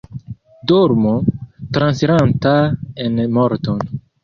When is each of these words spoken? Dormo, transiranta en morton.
Dormo, 0.71 1.11
transiranta 1.77 2.57
en 3.07 3.23
morton. 3.39 3.89